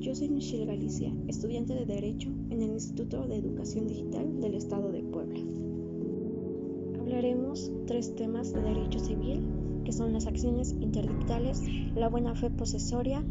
[0.00, 4.90] Yo soy Michelle Galicia, estudiante de Derecho en el Instituto de Educación Digital del Estado
[4.90, 5.38] de Puebla.
[6.98, 9.46] Hablaremos tres temas de derecho civil,
[9.84, 11.62] que son las acciones interdictales,
[11.94, 13.22] la buena fe posesoria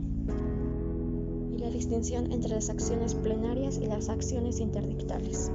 [1.51, 5.51] y la distinción entre las acciones plenarias y las acciones interdictales.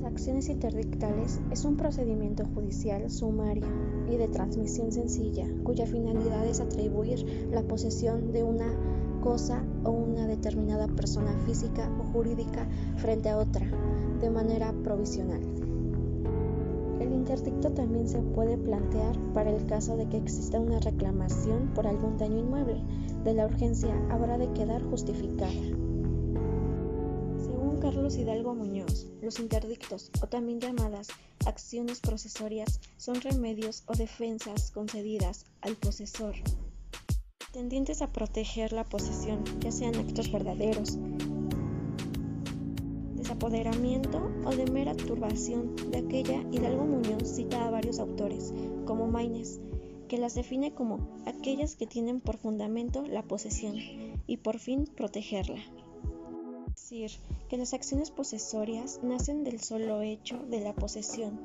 [0.00, 3.66] Las acciones interdictales es un procedimiento judicial sumario
[4.10, 10.26] y de transmisión sencilla, cuya finalidad es atribuir la posesión de una cosa o una
[10.26, 13.64] determinada persona física o jurídica frente a otra,
[14.20, 15.40] de manera provisional.
[17.00, 21.86] El interdicto también se puede plantear para el caso de que exista una reclamación por
[21.86, 22.82] algún daño inmueble.
[23.24, 25.52] De la urgencia habrá de quedar justificada.
[27.38, 31.08] Según Carlos Hidalgo Muñoz, los interdictos, o también llamadas
[31.46, 36.34] acciones procesorias, son remedios o defensas concedidas al posesor
[37.52, 40.98] tendientes a proteger la posesión, ya sean actos verdaderos,
[43.14, 45.76] desapoderamiento o de mera turbación.
[45.90, 48.54] De aquella, Hidalgo Muñoz cita a varios autores,
[48.86, 49.60] como Maynes,
[50.08, 53.76] que las define como aquellas que tienen por fundamento la posesión
[54.26, 55.60] y por fin protegerla.
[56.68, 57.10] Es decir,
[57.50, 61.38] que las acciones posesorias nacen del solo hecho de la posesión,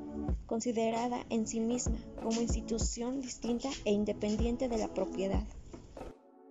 [0.46, 5.44] considerada en sí misma como institución distinta e independiente de la propiedad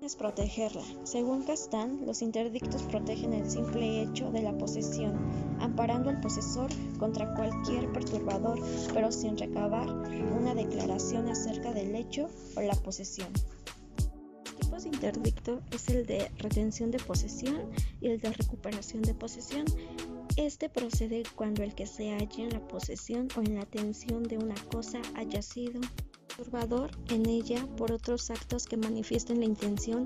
[0.08, 0.84] es protegerla.
[1.04, 5.14] Según Castán, los interdictos protegen el simple hecho de la posesión,
[5.60, 8.58] amparando al posesor contra cualquier perturbador,
[8.94, 13.28] pero sin recabar una declaración acerca del hecho o la posesión.
[14.46, 19.14] El tipo de interdicto es el de retención de posesión y el de recuperación de
[19.14, 19.66] posesión.
[20.38, 24.38] Este procede cuando el que se halla en la posesión o en la atención de
[24.38, 25.82] una cosa haya sido
[26.38, 30.06] perturbador en ella por otros actos que manifiesten la intención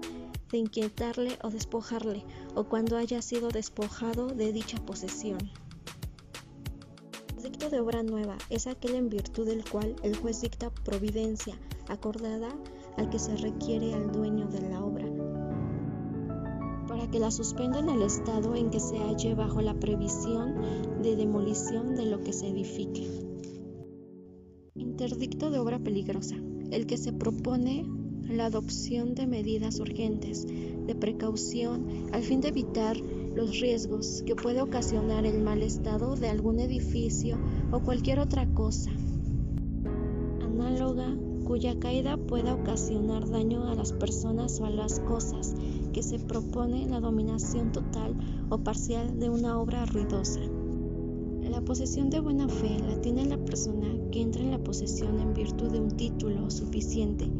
[0.50, 2.24] de inquietarle o despojarle,
[2.56, 5.40] o cuando haya sido despojado de dicha posesión.
[7.36, 11.56] El dicto de obra nueva es aquel en virtud del cual el juez dicta providencia
[11.90, 12.50] acordada
[12.98, 15.06] al que se requiere al dueño de la obra,
[16.88, 21.16] para que la suspenda en el estado en que se halle bajo la previsión de
[21.16, 23.31] demolición de lo que se edifique.
[25.02, 26.36] Interdicto de obra peligrosa,
[26.70, 27.88] el que se propone
[28.30, 34.62] la adopción de medidas urgentes de precaución al fin de evitar los riesgos que puede
[34.62, 37.40] ocasionar el mal estado de algún edificio
[37.72, 38.92] o cualquier otra cosa
[40.44, 45.56] análoga cuya caída pueda ocasionar daño a las personas o a las cosas
[45.94, 48.16] que se propone la dominación total
[48.52, 50.42] o parcial de una obra ruidosa.
[51.62, 55.36] La posesión de buena fe la tiene la persona que entra en la posesión en
[55.36, 57.32] virtud de un título suficiente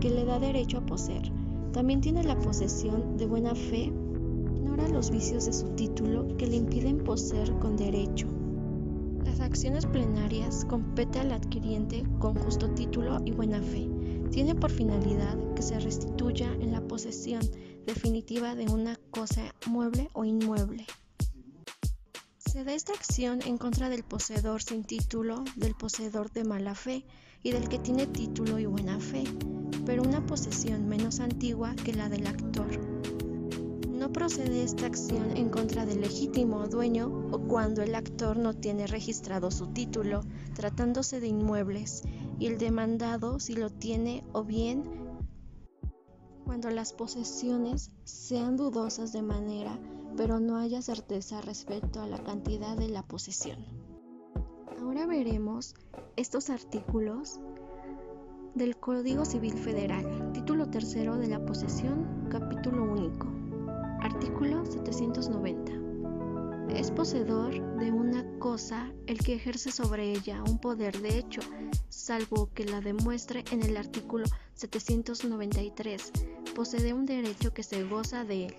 [0.00, 1.32] que le da derecho a poseer.
[1.72, 3.90] También tiene la posesión de buena fe,
[4.54, 8.26] ignora los vicios de su título que le impiden poseer con derecho.
[9.24, 13.88] Las acciones plenarias compete al adquiriente con justo título y buena fe.
[14.30, 17.40] Tiene por finalidad que se restituya en la posesión
[17.86, 20.84] definitiva de una cosa mueble o inmueble.
[22.50, 27.04] Se da esta acción en contra del poseedor sin título, del poseedor de mala fe
[27.44, 29.22] y del que tiene título y buena fe,
[29.86, 32.66] pero una posesión menos antigua que la del actor.
[33.88, 38.88] No procede esta acción en contra del legítimo dueño o cuando el actor no tiene
[38.88, 40.22] registrado su título,
[40.52, 42.02] tratándose de inmuebles,
[42.40, 44.82] y el demandado si lo tiene o bien
[46.44, 49.78] cuando las posesiones sean dudosas de manera
[50.16, 53.64] pero no haya certeza respecto a la cantidad de la posesión.
[54.80, 55.74] Ahora veremos
[56.16, 57.40] estos artículos
[58.54, 63.28] del Código Civil Federal, título tercero de la posesión, capítulo único,
[64.00, 65.72] artículo 790.
[66.74, 71.40] Es poseedor de una cosa el que ejerce sobre ella un poder de hecho,
[71.88, 76.12] salvo que la demuestre en el artículo 793,
[76.54, 78.54] posee un derecho que se goza de él.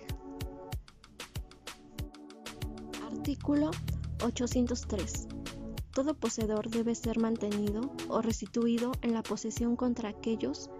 [3.22, 3.70] Artículo
[4.24, 5.28] 803.
[5.94, 10.70] Todo poseedor debe ser mantenido o restituido en la posesión contra aquellos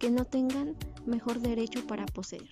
[0.00, 0.74] que no tengan
[1.06, 2.48] mejor derecho para poseer.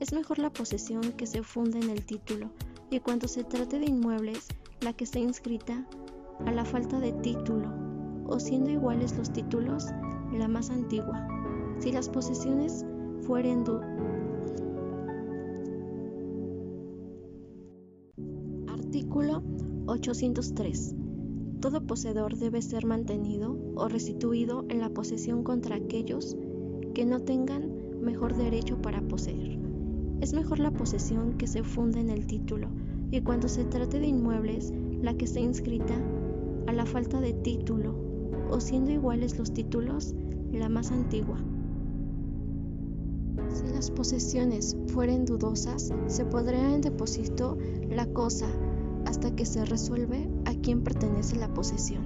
[0.00, 2.50] Es mejor la posesión que se funda en el título
[2.90, 4.48] y cuando se trate de inmuebles,
[4.82, 5.86] la que esté inscrita
[6.44, 7.72] a la falta de título
[8.26, 9.86] o siendo iguales los títulos,
[10.30, 11.26] la más antigua.
[11.78, 12.84] Si las posesiones
[13.26, 13.64] fueren
[19.18, 19.42] Artículo
[19.86, 20.94] 803.
[21.58, 26.36] Todo poseedor debe ser mantenido o restituido en la posesión contra aquellos
[26.94, 29.58] que no tengan mejor derecho para poseer.
[30.20, 32.68] Es mejor la posesión que se funda en el título,
[33.10, 34.72] y cuando se trate de inmuebles,
[35.02, 36.00] la que esté inscrita
[36.68, 37.96] a la falta de título,
[38.52, 40.14] o siendo iguales los títulos,
[40.52, 41.38] la más antigua.
[43.52, 47.58] Si las posesiones fueren dudosas, se podrá en depósito
[47.90, 48.46] la cosa
[49.06, 52.02] hasta que se resuelve a quién pertenece la posesión.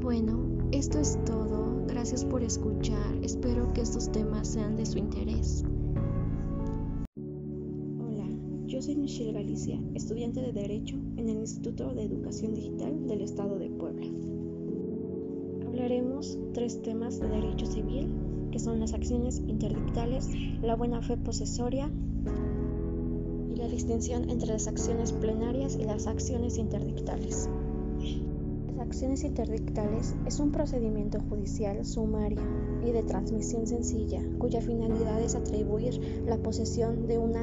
[0.00, 0.38] Bueno,
[0.72, 1.84] esto es todo.
[1.86, 3.16] Gracias por escuchar.
[3.22, 5.64] Espero que estos temas sean de su interés.
[8.00, 8.26] Hola,
[8.66, 13.58] yo soy Michelle Galicia, estudiante de Derecho en el Instituto de Educación Digital del Estado
[13.58, 14.06] de Puebla.
[15.66, 18.08] Hablaremos tres temas de derecho civil,
[18.50, 20.30] que son las acciones interdictales,
[20.62, 21.90] la buena fe posesoria
[23.68, 27.48] distinción entre las acciones plenarias y las acciones interdictales
[28.88, 32.40] acciones interdictales es un procedimiento judicial sumario
[32.82, 37.42] y de transmisión sencilla, cuya finalidad es atribuir la posesión de una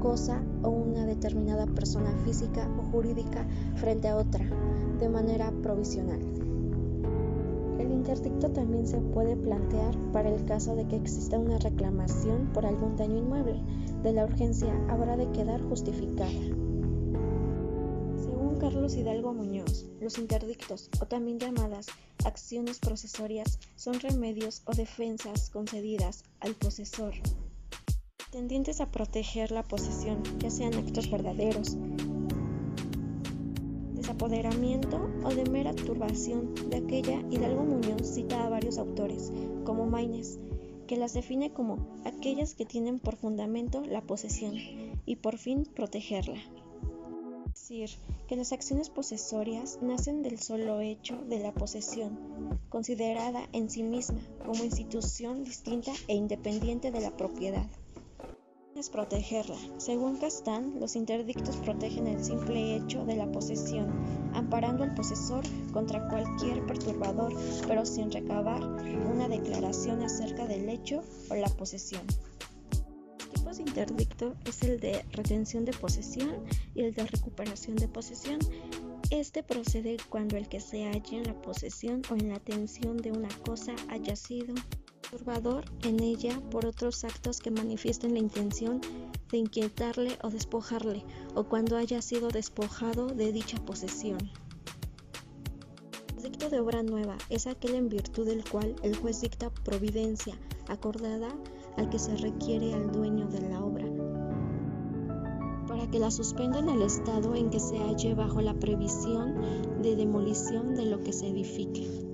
[0.00, 3.46] cosa o una determinada persona física o jurídica
[3.76, 4.44] frente a otra,
[4.98, 6.31] de manera provisional.
[8.02, 12.66] El interdicto también se puede plantear para el caso de que exista una reclamación por
[12.66, 13.62] algún daño inmueble.
[14.02, 16.28] De la urgencia habrá de quedar justificada.
[18.58, 21.86] Carlos Hidalgo Muñoz, los interdictos, o también llamadas
[22.24, 27.14] acciones procesorias, son remedios o defensas concedidas al posesor,
[28.30, 31.76] tendientes a proteger la posesión, ya sean actos verdaderos,
[34.02, 36.54] desapoderamiento o de mera turbación.
[36.68, 39.32] De aquella, Hidalgo Muñoz cita a varios autores,
[39.64, 40.40] como Maines,
[40.88, 44.54] que las define como aquellas que tienen por fundamento la posesión
[45.06, 46.40] y por fin protegerla
[47.46, 47.90] decir
[48.28, 52.18] que las acciones posesorias nacen del solo hecho de la posesión,
[52.70, 57.66] considerada en sí misma como institución distinta e independiente de la propiedad.
[58.82, 59.54] Es protegerla.
[59.76, 63.86] Según Castán, los interdictos protegen el simple hecho de la posesión,
[64.34, 67.32] amparando al posesor contra cualquier perturbador,
[67.68, 72.02] pero sin recabar una declaración acerca del hecho o la posesión
[73.62, 76.44] interdicto es el de retención de posesión
[76.74, 78.38] y el de recuperación de posesión.
[79.10, 83.12] Este procede cuando el que se halla en la posesión o en la atención de
[83.12, 84.54] una cosa haya sido
[85.82, 88.80] en ella por otros actos que manifiesten la intención
[89.30, 91.04] de inquietarle o despojarle,
[91.34, 94.18] o cuando haya sido despojado de dicha posesión.
[96.16, 100.34] El dicto de obra nueva es aquel en virtud del cual el juez dicta providencia
[100.68, 101.28] acordada
[101.76, 103.86] al que se requiere al dueño de la obra,
[105.68, 109.94] para que la suspenda en el estado en que se halle bajo la previsión de
[109.94, 112.11] demolición de lo que se edifique.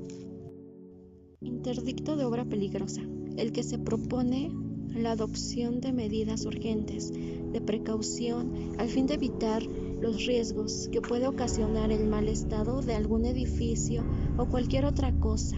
[1.59, 3.03] Interdicto de obra peligrosa,
[3.37, 4.53] el que se propone
[4.95, 9.65] la adopción de medidas urgentes de precaución al fin de evitar
[10.01, 14.05] los riesgos que puede ocasionar el mal estado de algún edificio
[14.37, 15.57] o cualquier otra cosa,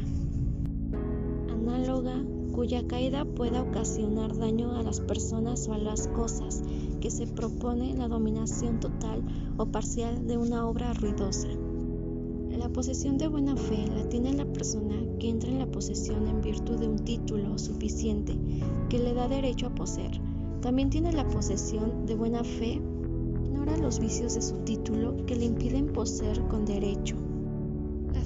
[1.51, 2.25] análoga
[2.55, 6.63] cuya caída pueda ocasionar daño a las personas o a las cosas,
[7.03, 9.23] que se propone la dominación total
[9.59, 11.49] o parcial de una obra ruidosa.
[12.59, 16.41] La posesión de buena fe la tiene la persona que entra en la posesión en
[16.41, 18.37] virtud de un título suficiente
[18.89, 20.21] que le da derecho a poseer.
[20.61, 22.81] También tiene la posesión de buena fe,
[23.45, 27.17] ignora los vicios de su título que le impiden poseer con derecho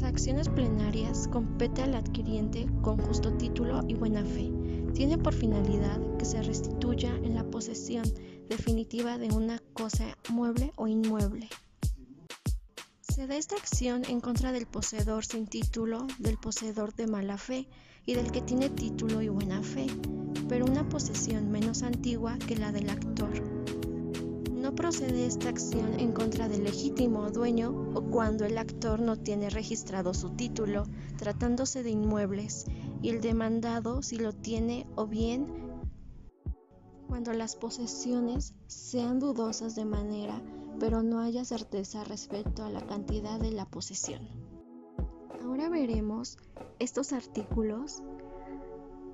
[0.05, 4.53] acciones plenarias compete al adquiriente con justo título y buena fe.
[4.93, 8.05] Tiene por finalidad que se restituya en la posesión
[8.49, 11.49] definitiva de una cosa mueble o inmueble.
[13.15, 17.69] Se da esta acción en contra del poseedor sin título, del poseedor de mala fe
[18.05, 19.87] y del que tiene título y buena fe,
[20.49, 23.31] pero una posesión menos antigua que la del actor.
[24.51, 29.49] No procede esta acción en contra del legítimo dueño o cuando el actor no tiene
[29.49, 30.83] registrado su título,
[31.17, 32.65] tratándose de inmuebles,
[33.01, 35.47] y el demandado si lo tiene o bien
[37.07, 40.43] cuando las posesiones sean dudosas de manera,
[40.85, 44.29] pero no haya certeza respecto a la cantidad de la posesión.
[45.43, 46.37] Ahora veremos
[46.79, 48.03] estos artículos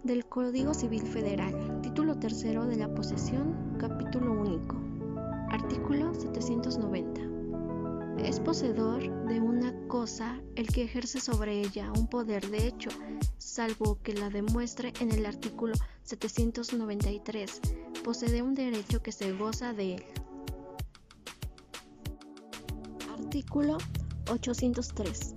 [0.03, 4.83] del Código Civil Federal, título tercero de la posesión, capítulo único.
[5.49, 7.21] Artículo 790.
[8.19, 12.91] Es poseedor de una cosa el que ejerce sobre ella un poder de hecho,
[13.39, 17.61] salvo que la demuestre en el artículo 793.
[18.03, 20.05] Posee un derecho que se goza de él.
[23.31, 23.79] Artículo
[24.29, 25.35] 803.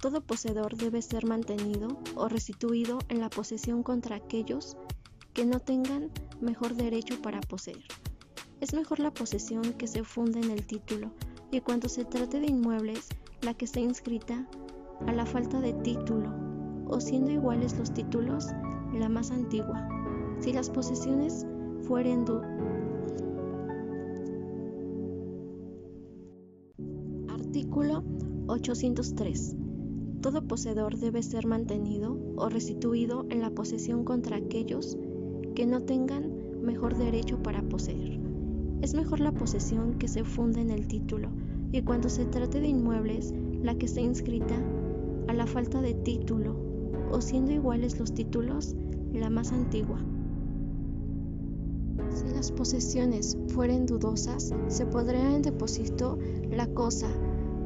[0.00, 4.76] Todo poseedor debe ser mantenido o restituido en la posesión contra aquellos
[5.32, 6.10] que no tengan
[6.40, 7.84] mejor derecho para poseer.
[8.60, 11.12] Es mejor la posesión que se funda en el título
[11.52, 13.06] y cuando se trate de inmuebles,
[13.42, 14.48] la que esté inscrita
[15.06, 16.34] a la falta de título
[16.88, 18.48] o siendo iguales los títulos,
[18.92, 19.88] la más antigua.
[20.40, 21.46] Si las posesiones
[21.86, 22.24] fueren
[27.80, 28.04] Artículo
[28.48, 29.56] 803.
[30.20, 34.98] Todo poseedor debe ser mantenido o restituido en la posesión contra aquellos
[35.54, 38.20] que no tengan mejor derecho para poseer.
[38.82, 41.30] Es mejor la posesión que se funda en el título
[41.72, 43.32] y cuando se trate de inmuebles,
[43.62, 44.56] la que esté inscrita
[45.28, 46.56] a la falta de título
[47.10, 48.76] o siendo iguales los títulos,
[49.14, 50.00] la más antigua.
[52.10, 56.18] Si las posesiones fueren dudosas, se podrá en depósito
[56.50, 57.08] la cosa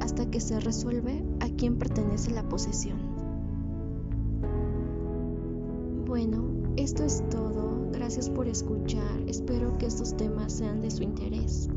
[0.05, 2.99] hasta que se resuelve a quién pertenece la posesión.
[6.07, 6.45] Bueno,
[6.77, 7.89] esto es todo.
[7.91, 9.23] Gracias por escuchar.
[9.27, 11.71] Espero que estos temas sean de su interés.